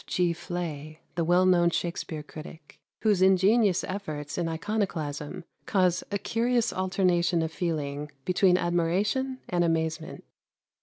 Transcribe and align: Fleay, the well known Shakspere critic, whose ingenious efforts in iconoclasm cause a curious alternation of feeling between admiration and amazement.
Fleay, 0.07 0.97
the 1.13 1.23
well 1.23 1.45
known 1.45 1.69
Shakspere 1.69 2.23
critic, 2.23 2.79
whose 3.03 3.21
ingenious 3.21 3.83
efforts 3.83 4.35
in 4.35 4.49
iconoclasm 4.49 5.43
cause 5.67 6.03
a 6.09 6.17
curious 6.17 6.73
alternation 6.73 7.43
of 7.43 7.51
feeling 7.51 8.09
between 8.25 8.57
admiration 8.57 9.41
and 9.47 9.63
amazement. 9.63 10.23